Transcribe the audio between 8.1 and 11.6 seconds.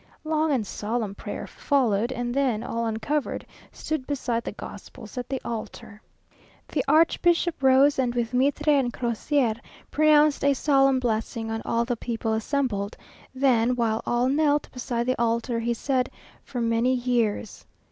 with mitre and crosier, pronounced a solemn blessing